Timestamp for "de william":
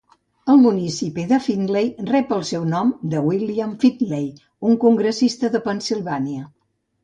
3.13-3.77